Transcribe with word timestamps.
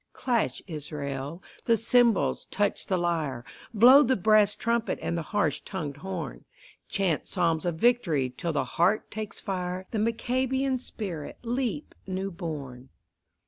Clash, 0.13 0.63
Israel, 0.65 1.43
the 1.65 1.77
cymbals, 1.77 2.47
touch 2.47 2.87
the 2.87 2.97
lyre, 2.97 3.45
Blow 3.71 4.01
the 4.01 4.15
brass 4.15 4.55
trumpet 4.55 4.97
and 4.99 5.15
the 5.15 5.21
harsh 5.29 5.61
tongued 5.63 5.97
horn; 5.97 6.43
Chant 6.89 7.27
psalms 7.27 7.65
of 7.65 7.75
victory 7.75 8.33
till 8.35 8.51
the 8.51 8.63
heart 8.63 9.11
takes 9.11 9.39
fire, 9.39 9.85
The 9.91 9.99
Maccabean 9.99 10.79
spirit 10.79 11.37
leap 11.43 11.93
new 12.07 12.31
born. 12.31 12.89